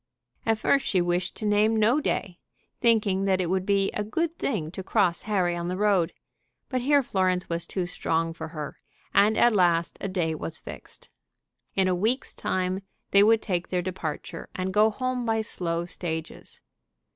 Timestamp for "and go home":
14.55-15.23